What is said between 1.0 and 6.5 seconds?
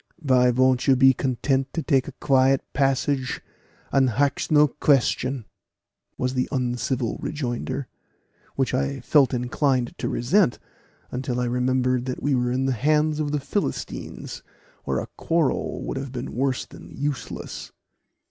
content to take a quiet passage and hax no question?" was the